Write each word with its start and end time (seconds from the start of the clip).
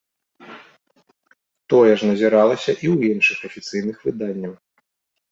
Тое 1.73 1.91
ж 2.03 2.09
назіралася 2.11 2.71
і 2.73 2.85
ў 2.93 3.11
іншых 3.17 3.37
афіцыйных 3.49 3.97
выданняў. 4.07 4.53